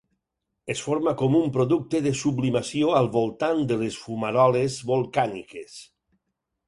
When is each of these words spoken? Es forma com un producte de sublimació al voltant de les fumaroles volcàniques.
Es 0.73 0.79
forma 0.85 1.11
com 1.19 1.35
un 1.39 1.51
producte 1.57 2.01
de 2.07 2.13
sublimació 2.21 2.95
al 3.01 3.11
voltant 3.17 3.61
de 3.73 3.79
les 3.83 3.99
fumaroles 4.07 4.79
volcàniques. 4.93 5.77